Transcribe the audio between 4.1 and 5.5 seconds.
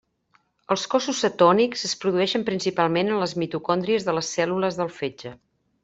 de les cèl·lules del fetge.